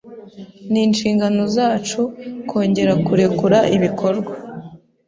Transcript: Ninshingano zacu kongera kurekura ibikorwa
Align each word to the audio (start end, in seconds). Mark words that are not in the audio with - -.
Ninshingano 0.71 1.41
zacu 1.55 2.01
kongera 2.49 2.93
kurekura 3.05 3.57
ibikorwa 3.75 4.33